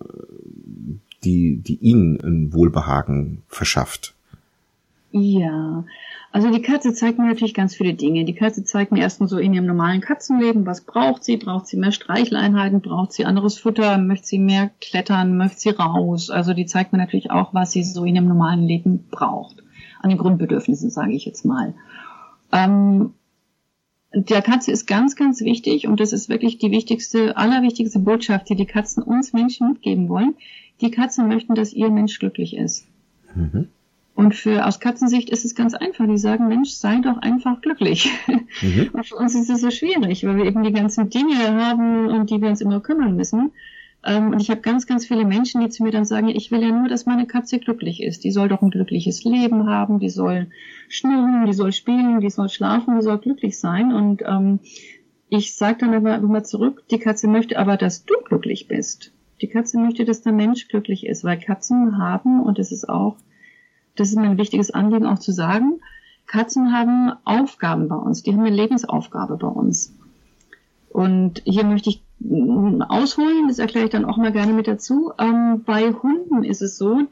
die, 1.25 1.56
die 1.56 1.76
ihnen 1.76 2.20
ein 2.20 2.52
Wohlbehagen 2.52 3.42
verschafft. 3.49 4.14
Ja, 5.12 5.84
also 6.32 6.50
die 6.50 6.62
Katze 6.62 6.94
zeigt 6.94 7.18
mir 7.18 7.26
natürlich 7.26 7.52
ganz 7.52 7.76
viele 7.76 7.92
Dinge. 7.92 8.25
Die 8.25 8.34
Katze 8.34 8.64
zeigt 8.64 8.90
mir 8.90 9.00
erstmal 9.00 9.28
so 9.28 9.37
in 9.37 9.52
ihrem 9.52 9.66
normalen 9.66 10.00
Katzenleben, 10.00 10.64
was 10.64 10.80
braucht 10.80 11.22
sie? 11.22 11.37
Braucht 11.37 11.66
sie 11.66 11.76
mehr 11.76 11.92
Streicheleinheiten? 11.92 12.80
Braucht 12.80 13.12
sie 13.12 13.26
anderes 13.26 13.58
Futter? 13.58 13.99
Möchte 13.99 14.26
sie 14.26 14.38
mehr 14.38 14.70
klettern? 14.80 15.37
Möchte 15.37 15.61
sie 15.61 15.70
raus? 15.70 16.30
Also 16.30 16.54
die 16.54 16.64
zeigt 16.64 16.92
mir 16.92 16.99
natürlich 16.99 17.30
auch, 17.30 17.52
was 17.52 17.72
sie 17.72 17.84
so 17.84 18.06
in 18.06 18.16
ihrem 18.16 18.28
normalen 18.28 18.62
Leben 18.62 19.06
braucht. 19.11 19.62
An 20.00 20.08
den 20.08 20.18
Grundbedürfnissen, 20.18 20.88
sage 20.88 21.12
ich 21.12 21.26
jetzt 21.26 21.44
mal. 21.44 21.75
Ähm, 22.50 23.12
der 24.14 24.42
Katze 24.42 24.73
ist 24.73 24.87
ganz, 24.87 25.16
ganz 25.16 25.40
wichtig 25.40 25.87
und 25.87 26.00
das 26.00 26.12
ist 26.12 26.28
wirklich 26.28 26.59
die 26.59 26.71
wichtigste, 26.71 27.37
allerwichtigste 27.37 27.99
Botschaft, 27.99 28.49
die 28.49 28.57
die 28.57 28.66
Katzen 28.66 29.02
uns 29.02 29.33
Menschen 29.33 29.69
mitgeben 29.69 30.09
wollen. 30.09 30.35
Die 30.81 30.90
Katzen 30.90 31.28
möchten, 31.28 31.54
dass 31.54 31.73
ihr 31.73 31.90
Mensch 31.90 32.19
glücklich 32.19 32.57
ist. 32.57 32.87
Mhm. 33.35 33.69
Und 34.14 34.35
für 34.35 34.66
aus 34.66 34.78
Katzensicht 34.78 35.31
ist 35.31 35.45
es 35.45 35.54
ganz 35.54 35.75
einfach. 35.75 36.07
Die 36.07 36.19
sagen, 36.19 36.49
Mensch, 36.49 36.71
sei 36.71 37.00
doch 37.00 37.19
einfach 37.19 37.62
glücklich. 37.62 38.11
Mhm. 38.61 38.90
Und 38.92 39.07
für 39.07 39.16
uns 39.16 39.35
ist 39.35 39.49
es 39.49 39.61
so 39.62 39.71
schwierig, 39.71 40.25
weil 40.25 40.37
wir 40.37 40.45
eben 40.45 40.62
die 40.62 40.73
ganzen 40.73 41.09
Dinge 41.09 41.37
haben, 41.37 42.09
um 42.09 42.26
die 42.26 42.40
wir 42.40 42.49
uns 42.49 42.61
immer 42.61 42.81
kümmern 42.81 43.16
müssen. 43.16 43.52
Ähm, 44.04 44.32
und 44.32 44.40
ich 44.40 44.50
habe 44.50 44.61
ganz, 44.61 44.87
ganz 44.87 45.06
viele 45.06 45.25
Menschen, 45.25 45.61
die 45.61 45.68
zu 45.68 45.82
mir 45.82 45.92
dann 45.92 46.04
sagen, 46.04 46.28
ich 46.28 46.50
will 46.50 46.62
ja 46.62 46.71
nur, 46.71 46.88
dass 46.88 47.06
meine 47.06 47.26
Katze 47.26 47.59
glücklich 47.59 48.02
ist. 48.02 48.25
Die 48.25 48.32
soll 48.32 48.49
doch 48.49 48.62
ein 48.62 48.71
glückliches 48.71 49.25
Leben 49.25 49.68
haben, 49.68 50.00
die 50.00 50.11
soll 50.11 50.49
schnurren, 50.88 51.47
die 51.47 51.52
soll 51.52 51.73
spielen, 51.73 52.21
die 52.21 52.30
soll 52.30 52.49
schlafen, 52.49 52.97
die 52.97 53.02
soll 53.02 53.18
glücklich 53.18 53.59
sein. 53.59 53.92
Und 53.92 54.23
ähm, 54.26 54.61
ich 55.28 55.54
sage 55.54 55.78
dann 55.80 55.94
aber 55.94 56.16
immer 56.16 56.44
zurück, 56.44 56.85
die 56.90 56.99
Katze 56.99 57.28
möchte 57.28 57.59
aber, 57.59 57.76
dass 57.76 58.04
du 58.04 58.14
glücklich 58.25 58.68
bist. 58.68 59.12
Die 59.40 59.49
Katze 59.49 59.78
möchte, 59.78 60.04
dass 60.04 60.23
der 60.23 60.32
Mensch 60.32 60.68
glücklich 60.68 61.06
ist, 61.06 61.25
weil 61.25 61.38
Katzen 61.38 61.99
haben, 61.99 62.42
und 62.42 62.59
das 62.59 62.71
ist 62.71 62.88
auch, 62.88 63.16
das 63.97 64.09
ist 64.09 64.16
mir 64.16 64.30
ein 64.30 64.38
wichtiges 64.38 64.71
Anliegen 64.71 65.06
auch 65.06 65.18
zu 65.18 65.32
sagen, 65.32 65.80
Katzen 66.26 66.73
haben 66.73 67.12
Aufgaben 67.25 67.88
bei 67.88 67.97
uns, 67.97 68.23
die 68.23 68.32
haben 68.32 68.40
eine 68.40 68.54
Lebensaufgabe 68.54 69.37
bei 69.37 69.49
uns. 69.49 69.94
Und 70.90 71.42
hier 71.44 71.64
möchte 71.64 71.90
ich 71.90 72.02
ausholen, 72.88 73.49
das 73.49 73.59
erkläre 73.59 73.87
ich 73.87 73.91
dann 73.93 74.05
auch 74.05 74.17
mal 74.17 74.33
gerne 74.33 74.52
mit 74.52 74.69
dazu. 74.69 75.12
Ähm, 75.19 75.62
bei 75.64 75.93
Hunden 75.93 76.45
ist 76.45 76.62
es 76.62 76.79
so, 76.79 77.02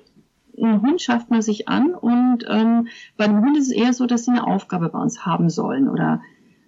ein 0.62 0.82
Hund 0.82 1.00
schafft 1.00 1.30
man 1.30 1.42
sich 1.42 1.68
an 1.68 1.94
und 1.94 2.44
ähm, 2.48 2.88
bei 3.16 3.24
einem 3.24 3.40
Hund 3.40 3.56
ist 3.56 3.68
es 3.68 3.72
eher 3.72 3.92
so, 3.92 4.06
dass 4.06 4.24
sie 4.24 4.32
eine 4.32 4.46
Aufgabe 4.46 4.88
bei 4.88 4.98
uns 4.98 5.24
haben 5.24 5.48
sollen 5.48 5.88
oder 5.88 6.20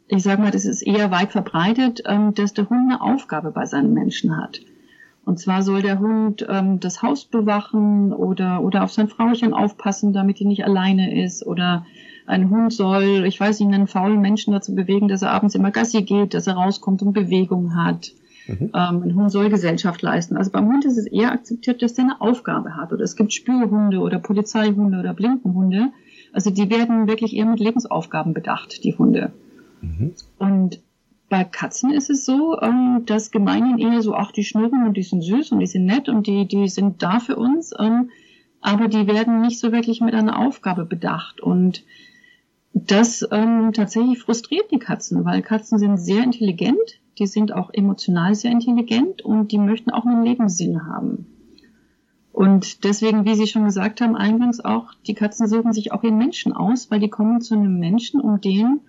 ich 0.09 0.23
sage 0.23 0.43
mal, 0.43 0.51
das 0.51 0.65
ist 0.65 0.83
eher 0.83 1.11
weit 1.11 1.33
verbreitet, 1.33 2.03
ähm, 2.07 2.35
dass 2.35 2.53
der 2.53 2.69
Hund 2.69 2.91
eine 2.91 3.01
Aufgabe 3.01 3.51
bei 3.51 3.67
seinen 3.67 3.95
Menschen 3.95 4.37
hat. 4.37 4.61
Und 5.25 5.39
zwar 5.39 5.63
soll 5.63 5.83
der 5.83 6.01
Hund 6.01 6.45
ähm, 6.49 6.81
das 6.81 7.03
Haus 7.03 7.25
bewachen 7.25 8.13
oder, 8.13 8.63
oder 8.63 8.83
auf 8.83 8.93
sein 8.93 9.09
Frauchen 9.09 9.55
aufpassen, 9.55 10.13
damit 10.13 10.41
die 10.41 10.45
nicht 10.45 10.65
alleine 10.65 11.23
ist 11.25 11.47
oder 11.47 11.87
ein 12.27 12.51
Hund 12.51 12.73
soll, 12.73 13.25
ich 13.27 13.39
weiß 13.39 13.61
nicht, 13.61 13.73
einen 13.73 13.87
faulen 13.87 14.21
Menschen 14.21 14.53
dazu 14.53 14.75
bewegen, 14.75 15.09
dass 15.09 15.23
er 15.23 15.33
abends 15.33 15.55
immer 15.55 15.71
Gassi 15.71 16.03
geht, 16.03 16.35
dass 16.35 16.47
er 16.47 16.55
rauskommt 16.55 17.03
und 17.03 17.13
Bewegung 17.13 17.77
hat. 17.77 18.13
Mhm. 18.47 18.71
Ähm, 18.75 19.03
ein 19.03 19.15
Hund 19.15 19.31
soll 19.31 19.51
Gesellschaft 19.51 20.03
leisten. 20.03 20.37
Also 20.37 20.51
beim 20.51 20.67
Hund 20.67 20.85
ist 20.85 20.97
es 20.97 21.07
eher 21.07 21.33
akzeptiert, 21.33 21.83
dass 21.83 21.95
der 21.95 22.05
eine 22.05 22.21
Aufgabe 22.21 22.77
hat. 22.77 22.93
Oder 22.93 23.05
es 23.05 23.17
gibt 23.17 23.33
Spürhunde 23.33 23.99
oder 23.99 24.19
Polizeihunde 24.19 24.99
oder 24.99 25.15
Blindenhunde. 25.15 25.93
Also 26.33 26.51
die 26.51 26.71
werden 26.71 27.07
wirklich 27.07 27.35
eher 27.35 27.47
mit 27.47 27.61
Lebensaufgaben 27.61 28.35
bedacht, 28.35 28.85
die 28.85 28.97
Hunde. 28.97 29.33
Mhm. 29.81 30.15
Und 30.39 30.81
bei 31.29 31.45
Katzen 31.45 31.93
ist 31.93 32.11
es 32.11 32.27
so, 32.27 32.61
ähm, 32.61 33.05
dass 33.07 33.31
Gemeinhin 33.31 33.79
eher 33.79 34.03
so, 34.03 34.15
ach, 34.15 34.33
die 34.33 34.45
schnurren 34.45 34.87
und 34.87 34.97
die 34.97 35.03
sind 35.03 35.23
süß 35.23 35.53
und 35.53 35.61
die 35.61 35.67
sind 35.67 35.87
nett 35.87 36.09
und 36.09 36.27
die, 36.27 36.47
die 36.47 36.69
sind 36.69 37.03
da 37.03 37.21
für 37.21 37.37
uns, 37.37 37.73
ähm, 37.79 38.11
aber 38.61 38.89
die 38.89 39.07
werden 39.07 39.41
nicht 39.41 39.59
so 39.59 39.73
wirklich 39.73 40.01
mit 40.01 40.15
einer 40.15 40.39
Aufgabe 40.39 40.85
bedacht. 40.85 41.41
Und 41.41 41.85
das 42.75 43.27
ähm, 43.31 43.73
tatsächlich 43.73 44.19
frustriert 44.19 44.71
die 44.71 44.79
Katzen, 44.79 45.25
weil 45.25 45.43
Katzen 45.43 45.79
sind 45.79 45.97
sehr 45.99 46.23
intelligent, 46.23 47.01
die 47.19 47.27
sind 47.27 47.53
auch 47.53 47.71
emotional 47.73 48.35
sehr 48.35 48.51
intelligent 48.51 49.23
und 49.23 49.53
die 49.53 49.59
möchten 49.59 49.91
auch 49.91 50.05
einen 50.05 50.25
Lebenssinn 50.25 50.87
haben. 50.87 51.27
Und 52.33 52.85
deswegen, 52.85 53.27
wie 53.27 53.35
Sie 53.35 53.47
schon 53.47 53.65
gesagt 53.65 54.01
haben, 54.01 54.17
eingangs 54.17 54.61
auch, 54.61 54.95
die 55.07 55.15
Katzen 55.15 55.47
suchen 55.47 55.73
sich 55.73 55.93
auch 55.93 56.03
ihren 56.03 56.17
Menschen 56.17 56.53
aus, 56.55 56.91
weil 56.91 57.01
die 57.01 57.11
kommen 57.11 57.43
zu 57.43 57.55
einem 57.55 57.79
Menschen, 57.79 58.21
um 58.21 58.41
denen 58.41 58.81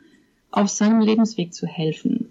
auf 0.49 0.69
seinem 0.69 1.01
Lebensweg 1.01 1.53
zu 1.53 1.67
helfen. 1.67 2.29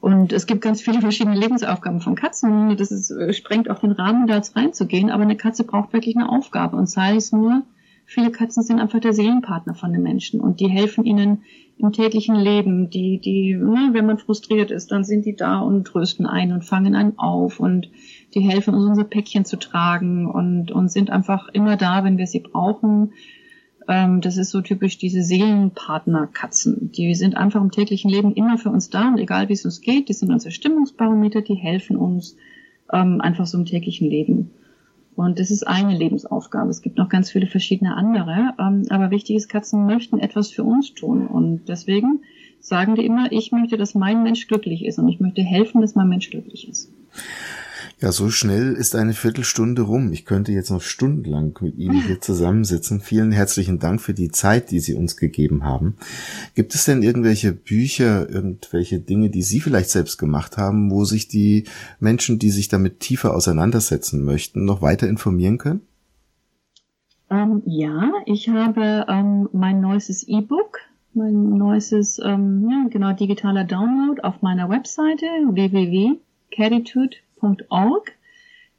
Und 0.00 0.32
es 0.32 0.46
gibt 0.46 0.60
ganz 0.60 0.80
viele 0.80 1.00
verschiedene 1.00 1.38
Lebensaufgaben 1.38 2.00
von 2.00 2.14
Katzen. 2.14 2.76
Das 2.76 2.92
ist, 2.92 3.12
sprengt 3.36 3.68
auch 3.70 3.80
den 3.80 3.92
Rahmen, 3.92 4.26
da 4.26 4.36
jetzt 4.36 4.54
reinzugehen. 4.54 5.10
Aber 5.10 5.22
eine 5.22 5.36
Katze 5.36 5.64
braucht 5.64 5.92
wirklich 5.92 6.16
eine 6.16 6.28
Aufgabe. 6.28 6.76
Und 6.76 6.88
sei 6.88 7.16
es 7.16 7.32
nur, 7.32 7.62
viele 8.04 8.30
Katzen 8.30 8.62
sind 8.62 8.80
einfach 8.80 9.00
der 9.00 9.12
Seelenpartner 9.12 9.74
von 9.74 9.92
den 9.92 10.02
Menschen 10.02 10.40
und 10.40 10.60
die 10.60 10.68
helfen 10.68 11.04
ihnen 11.04 11.42
im 11.78 11.92
täglichen 11.92 12.36
Leben. 12.36 12.90
Die, 12.90 13.20
die, 13.20 13.54
ne, 13.54 13.90
wenn 13.92 14.06
man 14.06 14.18
frustriert 14.18 14.70
ist, 14.70 14.90
dann 14.90 15.04
sind 15.04 15.24
die 15.24 15.36
da 15.36 15.60
und 15.60 15.86
trösten 15.86 16.26
einen 16.26 16.52
und 16.52 16.64
fangen 16.64 16.94
einen 16.94 17.18
auf 17.18 17.60
und 17.60 17.90
die 18.34 18.40
helfen 18.40 18.74
uns 18.74 18.88
unser 18.88 19.04
Päckchen 19.04 19.44
zu 19.44 19.58
tragen 19.58 20.30
und, 20.30 20.70
und 20.70 20.90
sind 20.90 21.10
einfach 21.10 21.48
immer 21.52 21.76
da, 21.76 22.04
wenn 22.04 22.18
wir 22.18 22.26
sie 22.26 22.40
brauchen. 22.40 23.12
Ähm, 23.86 24.20
das 24.20 24.36
ist 24.36 24.50
so 24.50 24.60
typisch 24.60 24.98
diese 24.98 25.22
Seelenpartner-Katzen. 25.22 26.92
Die 26.92 27.14
sind 27.14 27.36
einfach 27.36 27.60
im 27.60 27.70
täglichen 27.70 28.10
Leben 28.10 28.34
immer 28.34 28.58
für 28.58 28.70
uns 28.70 28.90
da 28.90 29.08
und 29.08 29.18
egal 29.18 29.48
wie 29.48 29.54
es 29.54 29.64
uns 29.64 29.80
geht, 29.80 30.08
die 30.08 30.14
sind 30.14 30.32
unser 30.32 30.50
Stimmungsbarometer, 30.50 31.42
die 31.42 31.54
helfen 31.54 31.96
uns 31.96 32.36
ähm, 32.92 33.20
einfach 33.20 33.46
so 33.46 33.56
im 33.58 33.64
täglichen 33.64 34.08
Leben. 34.08 34.50
Und 35.18 35.40
das 35.40 35.50
ist 35.50 35.66
eine 35.66 35.98
Lebensaufgabe. 35.98 36.70
Es 36.70 36.80
gibt 36.80 36.96
noch 36.96 37.08
ganz 37.08 37.32
viele 37.32 37.48
verschiedene 37.48 37.96
andere. 37.96 38.54
Ähm, 38.56 38.84
aber 38.88 39.10
wichtig 39.10 39.34
ist, 39.34 39.48
Katzen 39.48 39.84
möchten 39.84 40.20
etwas 40.20 40.52
für 40.52 40.62
uns 40.62 40.94
tun. 40.94 41.26
Und 41.26 41.68
deswegen 41.68 42.20
sagen 42.60 42.94
die 42.94 43.04
immer, 43.04 43.32
ich 43.32 43.50
möchte, 43.50 43.76
dass 43.76 43.96
mein 43.96 44.22
Mensch 44.22 44.46
glücklich 44.46 44.84
ist 44.84 44.96
und 45.00 45.08
ich 45.08 45.18
möchte 45.18 45.42
helfen, 45.42 45.80
dass 45.80 45.96
mein 45.96 46.08
Mensch 46.08 46.30
glücklich 46.30 46.68
ist. 46.68 46.92
Ja, 48.00 48.12
so 48.12 48.30
schnell 48.30 48.74
ist 48.74 48.94
eine 48.94 49.12
Viertelstunde 49.12 49.82
rum. 49.82 50.12
Ich 50.12 50.24
könnte 50.24 50.52
jetzt 50.52 50.70
noch 50.70 50.82
stundenlang 50.82 51.58
mit 51.60 51.76
Ihnen 51.76 52.00
hier 52.00 52.20
zusammensitzen. 52.20 53.00
Vielen 53.00 53.32
herzlichen 53.32 53.80
Dank 53.80 54.00
für 54.00 54.14
die 54.14 54.30
Zeit, 54.30 54.70
die 54.70 54.78
Sie 54.78 54.94
uns 54.94 55.16
gegeben 55.16 55.64
haben. 55.64 55.96
Gibt 56.54 56.76
es 56.76 56.84
denn 56.84 57.02
irgendwelche 57.02 57.52
Bücher, 57.52 58.30
irgendwelche 58.30 59.00
Dinge, 59.00 59.30
die 59.30 59.42
Sie 59.42 59.58
vielleicht 59.58 59.90
selbst 59.90 60.16
gemacht 60.16 60.56
haben, 60.56 60.92
wo 60.92 61.04
sich 61.04 61.26
die 61.26 61.64
Menschen, 61.98 62.38
die 62.38 62.50
sich 62.50 62.68
damit 62.68 63.00
tiefer 63.00 63.34
auseinandersetzen 63.34 64.24
möchten, 64.24 64.64
noch 64.64 64.80
weiter 64.80 65.08
informieren 65.08 65.58
können? 65.58 65.80
Ähm, 67.30 67.62
ja, 67.66 68.12
ich 68.26 68.48
habe 68.48 69.06
ähm, 69.08 69.48
mein 69.52 69.80
neuestes 69.80 70.22
E-Book, 70.28 70.78
mein 71.14 71.58
neuestes, 71.58 72.20
ähm, 72.24 72.68
ja, 72.70 72.86
genau, 72.90 73.12
digitaler 73.12 73.64
Download 73.64 74.20
auf 74.22 74.40
meiner 74.40 74.68
Webseite 74.68 75.26
www.catitude.org. 77.40 78.12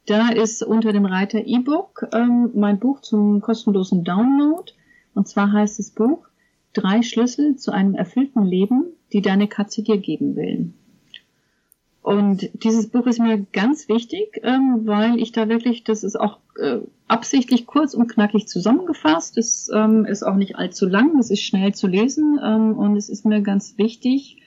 Da 0.06 0.30
ist 0.30 0.62
unter 0.62 0.92
dem 0.92 1.04
Reiter 1.04 1.46
E-Book 1.46 2.08
ähm, 2.12 2.50
mein 2.54 2.78
Buch 2.78 3.00
zum 3.00 3.40
kostenlosen 3.40 4.04
Download. 4.04 4.72
Und 5.14 5.28
zwar 5.28 5.52
heißt 5.52 5.78
das 5.78 5.90
Buch 5.90 6.26
Drei 6.72 7.02
Schlüssel 7.02 7.56
zu 7.56 7.72
einem 7.72 7.94
erfüllten 7.94 8.44
Leben, 8.44 8.84
die 9.12 9.22
deine 9.22 9.48
Katze 9.48 9.82
dir 9.82 9.98
geben 9.98 10.36
will. 10.36 10.72
Und 12.02 12.48
dieses 12.64 12.88
Buch 12.88 13.06
ist 13.06 13.18
mir 13.18 13.44
ganz 13.52 13.88
wichtig, 13.88 14.40
ähm, 14.42 14.82
weil 14.86 15.18
ich 15.20 15.32
da 15.32 15.48
wirklich, 15.48 15.84
das 15.84 16.02
ist 16.02 16.18
auch 16.18 16.38
äh, 16.58 16.78
absichtlich 17.08 17.66
kurz 17.66 17.94
und 17.94 18.08
knackig 18.08 18.48
zusammengefasst. 18.48 19.36
Es 19.36 19.68
ähm, 19.74 20.06
ist 20.06 20.22
auch 20.22 20.36
nicht 20.36 20.56
allzu 20.56 20.86
lang, 20.86 21.18
es 21.18 21.30
ist 21.30 21.42
schnell 21.42 21.74
zu 21.74 21.88
lesen 21.88 22.40
ähm, 22.42 22.78
und 22.78 22.96
es 22.96 23.08
ist 23.08 23.26
mir 23.26 23.42
ganz 23.42 23.76
wichtig, 23.76 24.38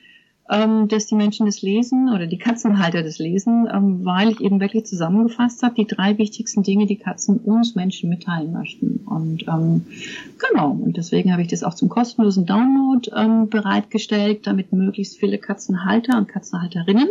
ähm, 0.49 0.89
dass 0.89 1.05
die 1.05 1.15
Menschen 1.15 1.45
das 1.45 1.61
lesen 1.61 2.09
oder 2.13 2.27
die 2.27 2.37
Katzenhalter 2.37 3.01
das 3.01 3.17
lesen, 3.17 3.67
ähm, 3.73 4.03
weil 4.03 4.29
ich 4.29 4.41
eben 4.41 4.59
wirklich 4.59 4.85
zusammengefasst 4.85 5.63
habe, 5.63 5.75
die 5.75 5.87
drei 5.87 6.17
wichtigsten 6.17 6.63
Dinge, 6.63 6.85
die 6.85 6.97
Katzen 6.97 7.37
uns 7.37 7.75
Menschen 7.75 8.09
mitteilen 8.09 8.51
möchten. 8.51 8.97
Und 9.05 9.47
ähm, 9.47 9.85
genau, 10.37 10.71
und 10.71 10.97
deswegen 10.97 11.31
habe 11.31 11.41
ich 11.41 11.47
das 11.47 11.63
auch 11.63 11.75
zum 11.75 11.87
kostenlosen 11.87 12.45
Download 12.45 13.09
ähm, 13.15 13.49
bereitgestellt, 13.49 14.45
damit 14.45 14.73
möglichst 14.73 15.17
viele 15.17 15.37
Katzenhalter 15.37 16.17
und 16.17 16.27
Katzenhalterinnen 16.27 17.09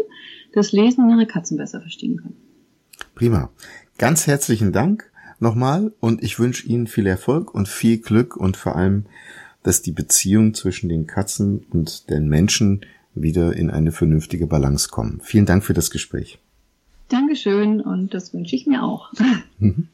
das 0.52 0.72
Lesen 0.72 1.08
ihrer 1.08 1.26
Katzen 1.26 1.56
besser 1.56 1.80
verstehen 1.80 2.18
können. 2.18 2.36
Prima. 3.14 3.50
Ganz 3.96 4.26
herzlichen 4.26 4.72
Dank 4.72 5.10
nochmal 5.38 5.92
und 6.00 6.22
ich 6.22 6.38
wünsche 6.38 6.66
Ihnen 6.66 6.86
viel 6.86 7.06
Erfolg 7.06 7.54
und 7.54 7.68
viel 7.68 7.98
Glück 7.98 8.36
und 8.36 8.56
vor 8.56 8.76
allem, 8.76 9.06
dass 9.62 9.80
die 9.80 9.92
Beziehung 9.92 10.54
zwischen 10.54 10.88
den 10.88 11.06
Katzen 11.06 11.64
und 11.70 12.10
den 12.10 12.28
Menschen 12.28 12.82
wieder 13.14 13.54
in 13.54 13.70
eine 13.70 13.92
vernünftige 13.92 14.46
Balance 14.46 14.88
kommen. 14.88 15.20
Vielen 15.22 15.46
Dank 15.46 15.64
für 15.64 15.74
das 15.74 15.90
Gespräch. 15.90 16.38
Dankeschön 17.08 17.80
und 17.80 18.14
das 18.14 18.32
wünsche 18.32 18.56
ich 18.56 18.66
mir 18.66 18.82
auch. 18.82 19.12
Mhm. 19.58 19.88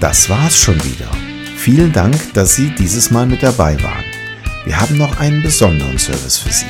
Das 0.00 0.28
war's 0.28 0.58
schon 0.58 0.76
wieder. 0.84 1.10
Vielen 1.56 1.92
Dank, 1.92 2.14
dass 2.34 2.56
Sie 2.56 2.70
dieses 2.78 3.10
Mal 3.10 3.26
mit 3.26 3.42
dabei 3.42 3.82
waren. 3.82 4.04
Wir 4.66 4.78
haben 4.78 4.98
noch 4.98 5.18
einen 5.18 5.42
besonderen 5.42 5.98
Service 5.98 6.36
für 6.36 6.52
Sie. 6.52 6.66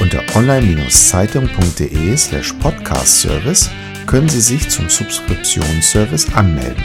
Unter 0.00 0.22
online-zeitung.de 0.36 2.16
slash 2.16 2.52
podcast-service 2.54 3.70
können 4.06 4.28
Sie 4.28 4.40
sich 4.40 4.68
zum 4.68 4.88
Subskriptionsservice 4.88 6.32
anmelden. 6.32 6.84